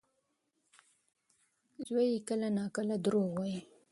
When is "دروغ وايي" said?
3.05-3.59